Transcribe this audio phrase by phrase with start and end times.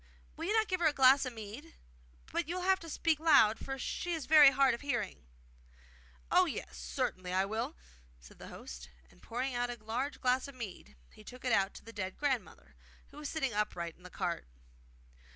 [0.35, 1.75] Will you not give her a glass of mead?
[2.31, 5.27] But you will have to speak loud, for she is very hard of hearing.'
[6.31, 7.75] 'Oh yes, certainly I will!'
[8.19, 11.75] said the host; and, pouring out a large glass of mead, he took it out
[11.75, 12.73] to the dead grandmother,
[13.11, 14.47] who was sitting upright in the cart.